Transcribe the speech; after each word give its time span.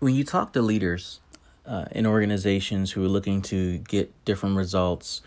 when 0.00 0.14
you 0.14 0.24
talk 0.24 0.54
to 0.54 0.62
leaders 0.62 1.20
uh, 1.66 1.84
in 1.92 2.06
organizations 2.06 2.90
who 2.90 3.04
are 3.04 3.08
looking 3.08 3.42
to 3.42 3.78
get 3.78 4.12
different 4.24 4.56
results 4.56 5.22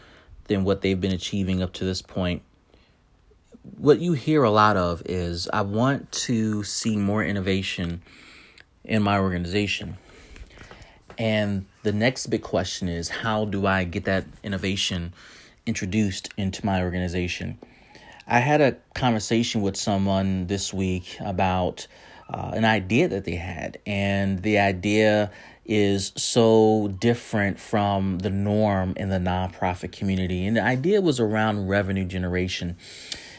than 0.46 0.64
what 0.64 0.82
they've 0.82 1.00
been 1.00 1.14
achieving 1.14 1.62
up 1.62 1.72
to 1.74 1.86
this 1.86 2.02
point, 2.02 2.42
what 3.78 4.00
you 4.00 4.14
hear 4.14 4.44
a 4.44 4.50
lot 4.50 4.76
of 4.76 5.04
is 5.06 5.48
I 5.54 5.62
want 5.62 6.12
to 6.12 6.64
see 6.64 6.98
more 6.98 7.24
innovation 7.24 8.02
in 8.84 9.02
my 9.04 9.20
organization. 9.20 9.98
And 11.18 11.66
the 11.84 11.94
next 11.94 12.28
big 12.28 12.42
question 12.42 12.90
is 12.90 13.10
how 13.10 13.46
do 13.46 13.68
I 13.68 13.84
get 13.84 14.06
that 14.06 14.26
innovation 14.44 15.14
introduced 15.66 16.30
into 16.36 16.66
my 16.66 16.82
organization? 16.82 17.60
I 18.26 18.40
had 18.40 18.60
a 18.60 18.78
conversation 18.96 19.62
with 19.62 19.76
someone 19.76 20.48
this 20.48 20.74
week 20.74 21.18
about 21.20 21.88
uh, 22.30 22.52
an 22.54 22.66
idea 22.66 23.08
that 23.08 23.26
they 23.26 23.36
had, 23.36 23.80
and 23.86 24.42
the 24.42 24.60
idea 24.60 25.32
is 25.66 26.12
so 26.18 26.94
different 27.00 27.60
from 27.60 28.20
the 28.20 28.30
norm 28.30 28.94
in 28.98 29.10
the 29.10 29.18
nonprofit 29.18 29.92
community. 29.92 30.46
And 30.46 30.58
the 30.58 30.64
idea 30.64 31.02
was 31.02 31.20
around 31.20 31.68
revenue 31.68 32.06
generation. 32.06 32.78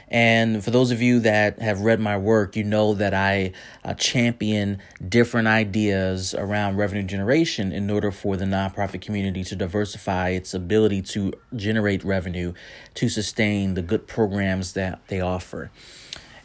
And 0.09 0.62
for 0.62 0.70
those 0.70 0.91
of 0.91 1.02
you 1.02 1.20
that 1.20 1.59
have 1.61 1.80
read 1.80 1.98
my 1.98 2.16
work, 2.16 2.56
you 2.56 2.65
know 2.65 2.95
that 2.95 3.15
I 3.15 3.52
uh, 3.84 3.95
champion 3.95 4.80
different 5.06 5.48
ideas 5.48 6.34
around 6.34 6.77
revenue 6.77 7.03
generation 7.03 7.73
in 7.73 7.91
order 7.91 8.12
for 8.12 8.37
the 8.37 8.45
nonprofit 8.45 9.01
community 9.01 9.42
to 9.45 9.56
diversify 9.56 10.30
its 10.30 10.55
ability 10.55 11.03
to 11.03 11.33
generate 11.56 12.05
revenue 12.05 12.53
to 12.95 13.09
sustain 13.09 13.75
the 13.75 13.83
good 13.83 14.06
programs 14.06 14.75
that 14.75 15.01
they 15.09 15.20
offer. 15.20 15.70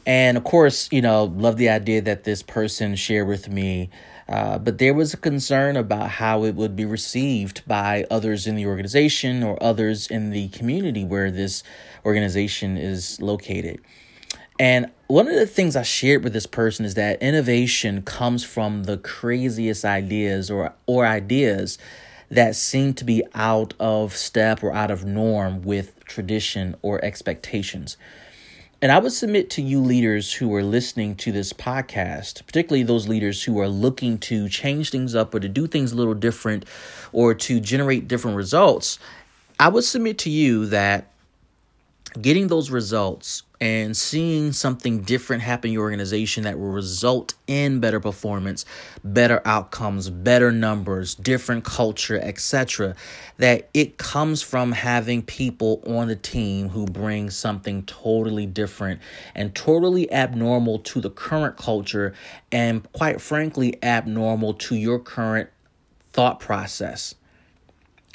And 0.09 0.37
of 0.37 0.43
course, 0.43 0.89
you 0.91 1.01
know, 1.01 1.25
love 1.25 1.57
the 1.57 1.69
idea 1.69 2.01
that 2.01 2.23
this 2.23 2.41
person 2.41 2.95
shared 2.95 3.27
with 3.27 3.47
me 3.47 3.89
uh, 4.29 4.59
but 4.59 4.77
there 4.77 4.93
was 4.93 5.11
a 5.11 5.17
concern 5.17 5.75
about 5.75 6.07
how 6.07 6.43
it 6.43 6.53
would 6.53 6.75
be 6.75 6.85
received 6.85 7.63
by 7.67 8.05
others 8.11 8.45
in 8.45 8.55
the 8.55 8.65
organization 8.67 9.41
or 9.41 9.61
others 9.61 10.05
in 10.05 10.29
the 10.29 10.47
community 10.49 11.03
where 11.03 11.31
this 11.31 11.63
organization 12.05 12.77
is 12.77 13.19
located. 13.19 13.81
And 14.59 14.91
one 15.07 15.27
of 15.27 15.33
the 15.33 15.47
things 15.47 15.75
I 15.75 15.81
shared 15.81 16.23
with 16.23 16.33
this 16.33 16.45
person 16.45 16.85
is 16.85 16.93
that 16.93 17.19
innovation 17.23 18.03
comes 18.03 18.43
from 18.43 18.83
the 18.83 18.97
craziest 18.97 19.83
ideas 19.83 20.51
or 20.51 20.73
or 20.85 21.07
ideas 21.07 21.79
that 22.29 22.55
seem 22.55 22.93
to 22.93 23.03
be 23.03 23.23
out 23.33 23.73
of 23.79 24.15
step 24.15 24.61
or 24.61 24.71
out 24.71 24.91
of 24.91 25.05
norm 25.05 25.63
with 25.63 26.05
tradition 26.05 26.75
or 26.83 27.03
expectations. 27.03 27.97
And 28.81 28.93
I 28.93 28.99
would 28.99 29.11
submit 29.11 29.49
to 29.51 29.61
you 29.61 29.81
leaders 29.81 30.31
who 30.31 30.55
are 30.55 30.63
listening 30.63 31.15
to 31.17 31.33
this 31.33 31.51
podcast, 31.51 32.45
particularly 32.45 32.83
those 32.83 33.09
leaders 33.09 33.43
who 33.43 33.59
are 33.59 33.67
looking 33.67 34.17
to 34.19 34.47
change 34.47 34.89
things 34.89 35.15
up 35.15 35.35
or 35.35 35.41
to 35.41 35.49
do 35.49 35.67
things 35.67 35.91
a 35.91 35.97
little 35.97 36.13
different 36.13 36.63
or 37.11 37.33
to 37.33 37.59
generate 37.59 38.07
different 38.07 38.37
results. 38.37 38.97
I 39.59 39.67
would 39.67 39.83
submit 39.83 40.17
to 40.19 40.29
you 40.29 40.65
that 40.67 41.08
getting 42.13 42.47
those 42.47 42.69
results 42.69 43.43
and 43.61 43.95
seeing 43.95 44.53
something 44.53 45.01
different 45.01 45.43
happen 45.43 45.69
in 45.69 45.73
your 45.73 45.83
organization 45.83 46.43
that 46.43 46.57
will 46.57 46.71
result 46.71 47.33
in 47.47 47.79
better 47.79 47.99
performance, 47.99 48.65
better 49.03 49.41
outcomes, 49.45 50.09
better 50.09 50.51
numbers, 50.51 51.13
different 51.15 51.65
culture, 51.65 52.17
etc. 52.19 52.95
That 53.37 53.69
it 53.73 53.97
comes 53.97 54.41
from 54.41 54.71
having 54.71 55.21
people 55.21 55.83
on 55.85 56.07
the 56.07 56.15
team 56.15 56.69
who 56.69 56.85
bring 56.85 57.29
something 57.29 57.83
totally 57.83 58.45
different 58.45 59.01
and 59.35 59.53
totally 59.53 60.11
abnormal 60.11 60.79
to 60.79 61.01
the 61.01 61.09
current 61.09 61.57
culture 61.57 62.13
and 62.51 62.89
quite 62.93 63.19
frankly 63.19 63.77
abnormal 63.83 64.53
to 64.53 64.75
your 64.75 64.99
current 64.99 65.49
thought 66.13 66.39
process. 66.39 67.13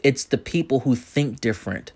It's 0.03 0.25
the 0.25 0.39
people 0.39 0.81
who 0.81 0.97
think 0.97 1.41
different 1.41 1.93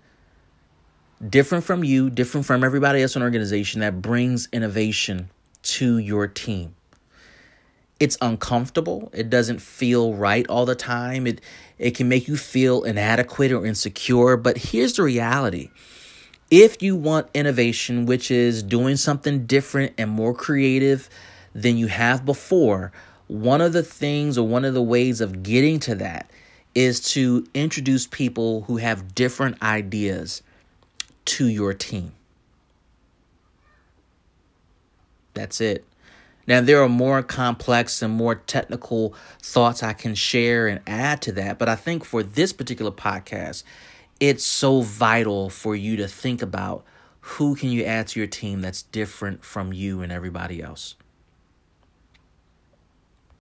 different 1.27 1.63
from 1.63 1.83
you, 1.83 2.09
different 2.09 2.45
from 2.45 2.63
everybody 2.63 3.01
else 3.01 3.15
in 3.15 3.21
an 3.21 3.25
organization 3.25 3.81
that 3.81 4.01
brings 4.01 4.47
innovation 4.51 5.29
to 5.61 5.97
your 5.97 6.27
team. 6.27 6.75
It's 7.99 8.17
uncomfortable. 8.21 9.09
It 9.13 9.29
doesn't 9.29 9.61
feel 9.61 10.13
right 10.13 10.47
all 10.47 10.65
the 10.65 10.75
time. 10.75 11.27
It 11.27 11.41
it 11.77 11.95
can 11.95 12.07
make 12.09 12.27
you 12.27 12.37
feel 12.37 12.83
inadequate 12.83 13.51
or 13.51 13.65
insecure, 13.65 14.37
but 14.37 14.57
here's 14.57 14.93
the 14.93 15.03
reality. 15.03 15.69
If 16.51 16.81
you 16.81 16.95
want 16.95 17.29
innovation, 17.33 18.05
which 18.05 18.31
is 18.31 18.63
doing 18.63 18.95
something 18.95 19.45
different 19.45 19.93
and 19.97 20.09
more 20.09 20.33
creative 20.33 21.09
than 21.53 21.77
you 21.77 21.87
have 21.87 22.25
before, 22.25 22.91
one 23.27 23.61
of 23.61 23.73
the 23.73 23.83
things 23.83 24.37
or 24.37 24.47
one 24.47 24.65
of 24.65 24.73
the 24.73 24.81
ways 24.81 25.21
of 25.21 25.43
getting 25.43 25.79
to 25.81 25.95
that 25.95 26.29
is 26.73 26.99
to 27.13 27.45
introduce 27.53 28.07
people 28.07 28.61
who 28.61 28.77
have 28.77 29.13
different 29.13 29.61
ideas 29.61 30.41
to 31.39 31.47
your 31.47 31.73
team. 31.73 32.11
That's 35.33 35.61
it. 35.61 35.85
Now, 36.45 36.59
there 36.59 36.83
are 36.83 36.89
more 36.89 37.23
complex 37.23 38.01
and 38.01 38.13
more 38.13 38.35
technical 38.35 39.13
thoughts 39.41 39.81
I 39.81 39.93
can 39.93 40.15
share 40.15 40.67
and 40.67 40.81
add 40.85 41.21
to 41.21 41.31
that, 41.33 41.57
but 41.57 41.69
I 41.69 41.77
think 41.77 42.03
for 42.03 42.23
this 42.23 42.51
particular 42.51 42.91
podcast, 42.91 43.63
it's 44.19 44.43
so 44.43 44.81
vital 44.81 45.49
for 45.49 45.77
you 45.77 45.95
to 45.95 46.09
think 46.09 46.41
about 46.41 46.83
who 47.21 47.55
can 47.55 47.69
you 47.69 47.85
add 47.85 48.07
to 48.09 48.19
your 48.19 48.27
team 48.27 48.59
that's 48.59 48.81
different 48.81 49.45
from 49.45 49.71
you 49.71 50.01
and 50.01 50.11
everybody 50.11 50.61
else. 50.61 50.95